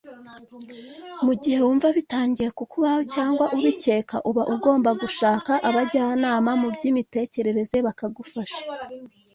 Mu 1.25 1.33
gihe 1.43 1.57
wumva 1.65 1.87
bitangiye 1.97 2.49
ku 2.57 2.63
kubaho 2.71 3.01
cyangwa 3.15 3.45
ubikeka 3.55 4.15
uba 4.29 4.43
ugomba 4.53 4.89
gushaka 5.01 5.51
abajyanama 5.69 6.51
mu 6.61 6.67
by’imitekerereze 6.75 7.77
bakagufasha 7.87 8.61